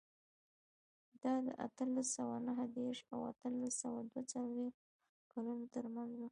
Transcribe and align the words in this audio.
دا 1.23 1.33
د 1.45 1.47
اتلس 1.65 2.07
سوه 2.17 2.35
نهه 2.47 2.65
دېرش 2.77 2.99
او 3.13 3.19
اتلس 3.31 3.73
سوه 3.83 3.99
دوه 4.09 4.23
څلوېښت 4.31 4.81
کلونو 5.31 5.65
ترمنځ 5.75 6.11
و. 6.19 6.21